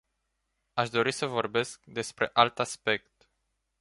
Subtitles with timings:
[0.73, 3.29] Aș dori să vorbesc despre alt aspect.